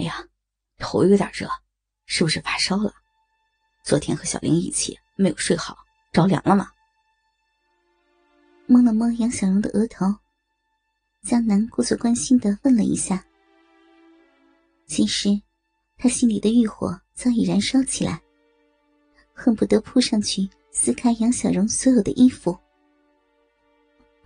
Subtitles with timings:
[0.00, 0.26] 哎呀，
[0.78, 1.46] 头有点热，
[2.06, 2.90] 是不是发烧了？
[3.82, 5.76] 昨天和小玲一起没有睡好，
[6.10, 6.70] 着凉了吗？
[8.64, 10.06] 摸了摸杨小荣的额头，
[11.22, 13.22] 江南故作关心的问了一下。
[14.86, 15.28] 其实，
[15.98, 18.22] 他心里的欲火早已燃烧起来，
[19.34, 22.58] 恨不得扑上去撕开杨小荣所有的衣服。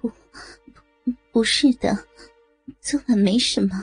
[0.01, 0.09] 不，
[1.33, 2.07] 不是的，
[2.81, 3.83] 昨晚没什么。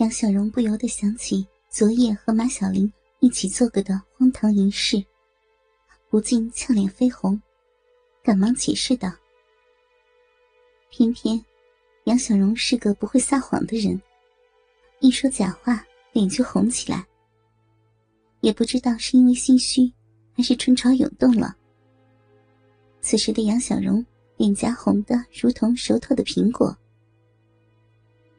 [0.00, 5.04] 杨小荣不由得想起昨夜和马小玲一起做过的荒唐仪式，
[6.08, 7.38] 不禁俏脸绯红，
[8.22, 9.12] 赶忙解释道
[10.88, 11.38] ：“偏偏
[12.04, 14.00] 杨小荣是个不会撒谎的人。”
[15.00, 17.06] 一说假话，脸就红起来。
[18.40, 19.92] 也不知道是因为心虚，
[20.32, 21.54] 还是春潮涌动了。
[23.02, 24.02] 此时的杨小荣
[24.38, 26.74] 脸颊红的如同熟透的苹果，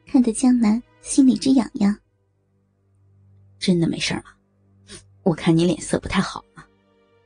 [0.04, 1.94] 看得江南心里直痒痒。
[3.58, 4.24] 真的没事吗？
[5.22, 6.64] 我看你脸色不太好嘛，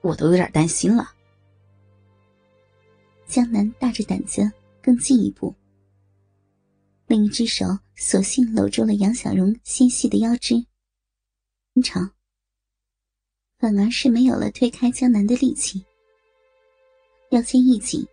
[0.03, 1.14] 我都有点担心了。
[3.27, 4.50] 江南大着胆子
[4.83, 5.55] 更进一步。
[7.06, 10.55] 另一只手索性搂住了杨小荣纤细的腰肢，
[11.83, 12.11] 长，
[13.59, 15.84] 反而是没有了推开江南的力气。
[17.31, 18.06] 腰间一紧，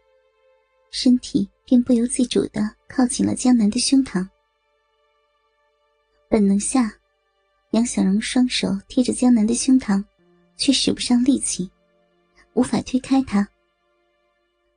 [0.91, 4.27] 身体便不由自主的靠近了江南的胸膛。
[6.33, 6.91] 本能下，
[7.73, 10.03] 杨小荣双手贴着江南的胸膛，
[10.57, 11.69] 却使不上力气，
[12.53, 13.47] 无法推开他，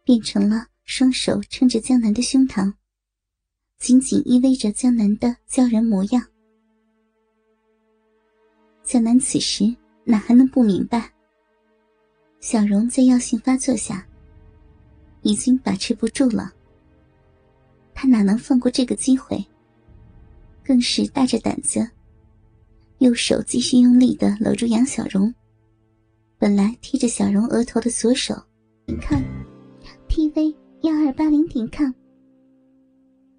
[0.04, 2.70] 变成了双手撑着江南的胸膛。
[3.78, 6.22] 紧紧依偎着江南的娇人模样，
[8.84, 11.10] 江南此时哪还能不明白？
[12.38, 14.06] 小荣在药性发作下，
[15.22, 16.52] 已经把持不住了。
[17.94, 19.42] 他哪能放过这个机会？
[20.66, 21.88] 更是大着胆子，
[22.98, 25.32] 右手继续用力的搂住杨小荣。
[26.38, 28.34] 本来贴着小荣额头的左手，
[28.84, 29.22] 你看
[30.08, 31.92] ，tv 幺二八零点 com。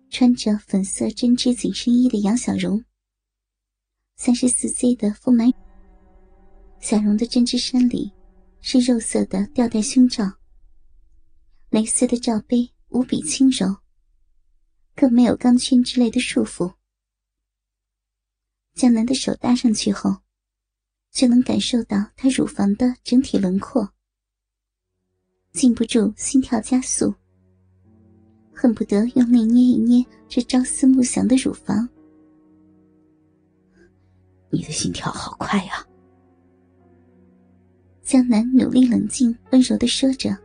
[0.10, 2.82] 穿着粉色针织紧身衣的杨小荣，
[4.16, 5.52] 三十四 Z 的丰满。
[6.80, 8.10] 小荣的针织衫里
[8.62, 10.24] 是肉色的吊带胸罩，
[11.72, 13.76] 蕾丝的罩杯无比轻柔，
[14.96, 16.77] 更没有钢圈之类的束缚。
[18.78, 20.16] 江南的手搭上去后，
[21.12, 23.90] 却能感受到她乳房的整体轮廓，
[25.52, 27.12] 禁不住心跳加速。
[28.54, 31.90] 恨不得用力捏一捏这朝思暮想的乳房。
[34.52, 35.84] 你的心跳好快呀！
[38.04, 40.38] 江南努力冷静，温柔的说着，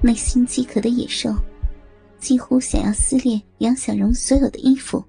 [0.00, 1.32] 内心饥渴的野兽，
[2.18, 5.04] 几乎想要撕裂杨小荣所有的衣服。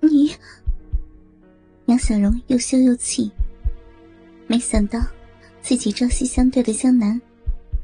[0.00, 0.32] 你，
[1.86, 3.30] 杨小荣又羞又气，
[4.46, 5.00] 没想到
[5.60, 7.20] 自己朝夕相对的江南。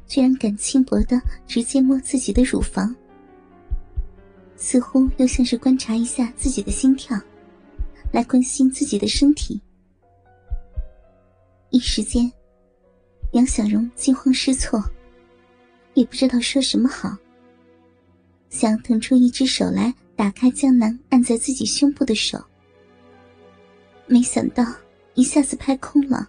[0.07, 2.95] 居然敢轻薄的直接摸自己的乳房，
[4.55, 7.19] 似乎又像是观察一下自己的心跳，
[8.13, 9.59] 来关心自己的身体。
[11.71, 12.31] 一时间，
[13.33, 14.85] 杨小荣惊慌失措，
[15.95, 17.17] 也不知道说什么好。
[18.51, 22.43] 想腾出一只手来打开江南按在自己胸部的手，
[24.07, 24.65] 没想到
[25.15, 26.29] 一下子拍空了。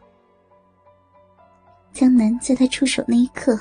[1.93, 3.59] 江南在他出手那一刻，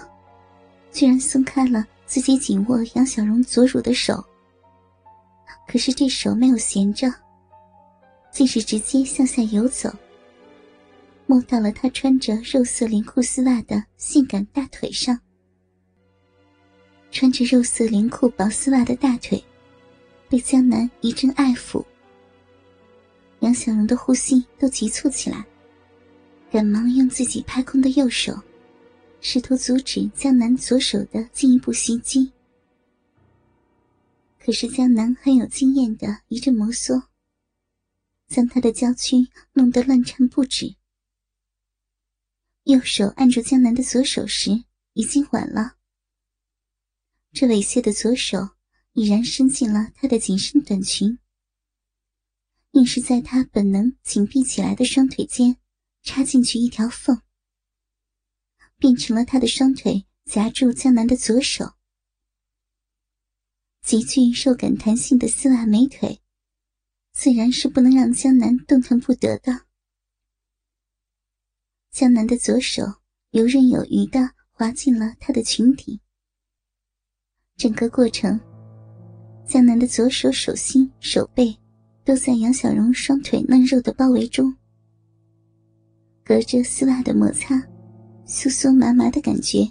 [0.90, 4.24] 居然松开了自己紧握杨小荣左乳的手。
[5.68, 7.12] 可是这手没有闲着，
[8.32, 9.90] 竟是直接向下游走，
[11.26, 15.18] 摸到了他穿着肉色连裤丝袜的性感大腿上。
[17.10, 19.42] 穿着肉色连裤薄丝袜的大腿，
[20.34, 21.86] 被江南一阵爱抚，
[23.38, 25.46] 杨小荣的呼吸都急促起来。
[26.50, 28.36] 赶忙用自己拍空的右手，
[29.20, 32.32] 试图阻止江南左手的进一步袭击。
[34.44, 37.00] 可是江南很有经验的一阵摩挲，
[38.26, 40.74] 将他的娇躯弄得乱颤不止。
[42.64, 44.64] 右手按住江南的左手时，
[44.94, 45.76] 已经晚了。
[47.32, 48.48] 这猥亵的左手
[48.94, 51.18] 已然伸进了他的紧身短裙，
[52.72, 55.58] 硬是在他本能紧闭起来的双腿间。
[56.06, 57.22] 插进去一条缝，
[58.76, 61.76] 变成了他的双腿夹住江南的左手。
[63.80, 66.20] 极具肉感弹性的丝袜美腿，
[67.14, 69.64] 自然是不能让江南动弹不得的。
[71.90, 72.82] 江南的左手
[73.30, 76.02] 游刃有余的滑进了他的裙底，
[77.56, 78.38] 整个过程，
[79.46, 81.56] 江南的左手手心、手背
[82.02, 84.56] 都在杨小荣双腿嫩肉的包围中，
[86.24, 87.56] 隔着丝袜的摩擦，
[88.26, 89.70] 酥酥麻麻的感觉，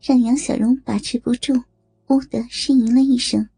[0.00, 1.62] 让杨小荣把持不住，
[2.08, 3.48] 呜的呻吟了一声。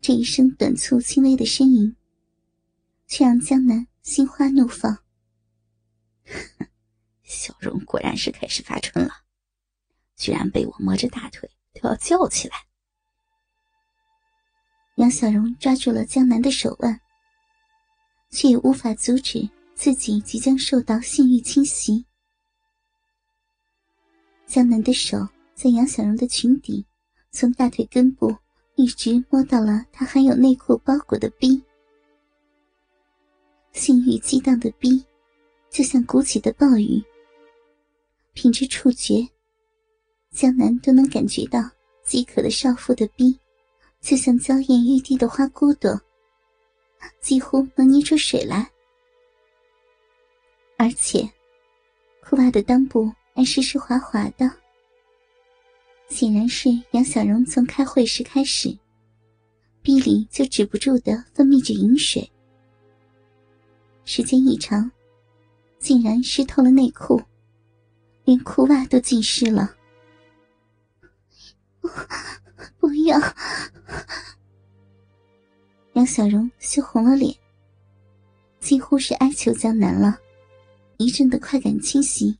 [0.00, 1.96] 这一声短促轻微的呻吟，
[3.06, 4.98] 却让江南心花怒放。
[7.22, 9.12] 小荣果然是开始发春了，
[10.16, 11.48] 居然被我摸着大腿
[11.86, 12.56] 要叫起来。
[14.96, 17.00] 杨小荣抓住了江南的手腕，
[18.30, 22.04] 却也无法阻止自己即将受到性欲侵袭。
[24.46, 26.86] 江南的手在杨小荣的裙底，
[27.30, 28.36] 从大腿根部。
[28.78, 31.64] 一直摸到了他含有内裤包裹的逼，
[33.72, 35.02] 性欲激荡的逼，
[35.70, 37.02] 就像鼓起的暴雨。
[38.34, 39.26] 凭着触觉，
[40.30, 41.58] 江南都能感觉到
[42.06, 43.36] 饥渴的少妇的逼，
[44.00, 46.00] 就像娇艳欲滴的花骨朵，
[47.20, 48.70] 几乎能捏出水来。
[50.78, 51.28] 而且，
[52.22, 54.48] 裤袜的裆部还湿湿滑滑的。
[56.08, 58.78] 显然是杨小荣从开会时开始，
[59.82, 62.30] 逼里就止不住的分泌着饮水，
[64.04, 64.88] 时间一长，
[65.80, 67.20] 竟然湿透了内裤，
[68.24, 69.75] 连裤袜都浸湿了。
[72.78, 73.18] 不要！
[75.94, 77.34] 杨小荣羞红了脸，
[78.60, 80.18] 几乎是哀求江南了。
[80.98, 82.38] 一阵的快感侵袭，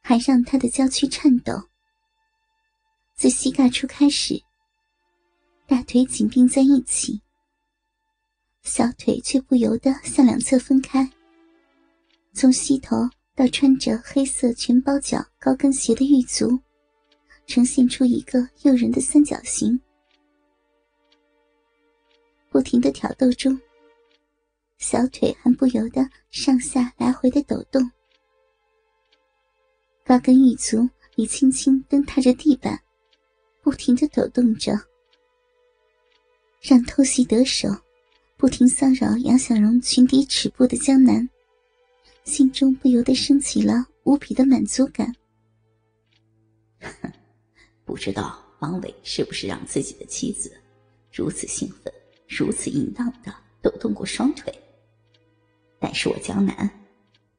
[0.00, 1.52] 还让他的娇躯颤抖。
[3.14, 4.40] 自膝盖处开始，
[5.66, 7.20] 大腿紧并在一起，
[8.62, 11.08] 小腿却不由得向两侧分开。
[12.32, 12.96] 从膝头
[13.36, 16.60] 到穿着黑色全包脚高跟鞋的玉足，
[17.46, 19.80] 呈现出一个诱人的三角形。
[22.50, 23.60] 不停的挑逗中，
[24.78, 27.90] 小腿还不由得上下来回的抖动，
[30.04, 32.80] 高跟玉足也轻轻蹬踏着地板。
[33.60, 34.78] 不停的抖动着，
[36.60, 37.68] 让偷袭得手、
[38.36, 41.26] 不停骚扰杨小荣裙底尺部的江南，
[42.24, 45.10] 心中不由得升起了无比的满足感。
[47.84, 50.50] 不知道王伟是不是让自己的妻子
[51.12, 51.92] 如此兴奋、
[52.26, 54.52] 如此淫荡的抖动过双腿？
[55.78, 56.68] 但是我江南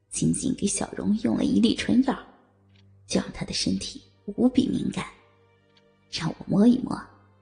[0.08, 2.16] 仅仅给小荣用了一粒春药，
[3.06, 5.04] 就让他的身体无比敏感。
[6.10, 6.96] 让我摸一摸，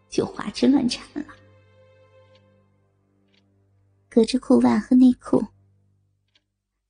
[0.09, 1.27] 就花枝乱颤了。
[4.09, 5.45] 隔着裤袜和内裤，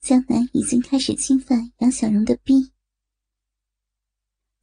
[0.01, 2.74] 江南已经开始侵犯杨小荣的逼。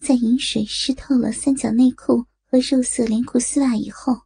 [0.01, 4.19] 在饮水湿透了三角内裤和肉色连裤丝袜以后，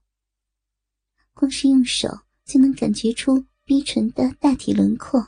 [1.34, 2.08] 光是用手
[2.46, 5.28] 就能感觉出逼唇的大体轮廓。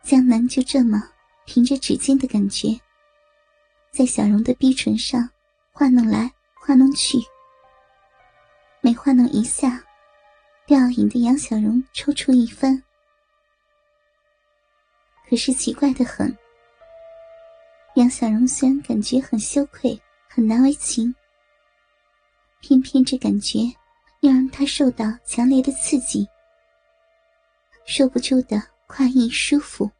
[0.00, 1.02] 江南就这么
[1.44, 2.68] 凭着指尖的感觉。
[3.90, 5.28] 在小荣的逼唇上
[5.72, 7.18] 画弄来画弄去，
[8.80, 9.84] 每画弄一下，
[10.68, 12.80] 都要引得杨小荣抽搐一番。
[15.28, 16.36] 可是奇怪的很，
[17.96, 21.14] 杨小荣虽然感觉很羞愧、很难为情，
[22.60, 23.60] 偏偏这感觉
[24.20, 26.26] 又让他受到强烈的刺激，
[27.86, 29.90] 说不出的快意舒服。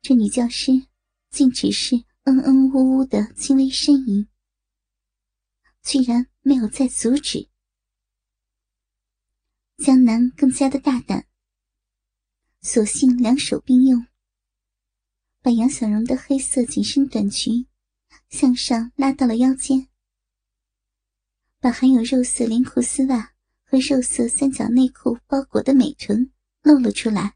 [0.00, 0.70] 这女教师。
[1.32, 4.28] 竟只是嗯嗯呜呜的轻微呻吟，
[5.82, 7.48] 居然没有再阻止。
[9.78, 11.26] 江南更加的大胆，
[12.60, 14.06] 索性两手并用，
[15.42, 17.66] 把杨小荣的黑色紧身短裙
[18.30, 19.88] 向上拉到了腰间，
[21.58, 23.32] 把含有肉色连裤丝袜
[23.64, 26.30] 和肉色三角内裤包裹的美臀
[26.62, 27.34] 露了出来。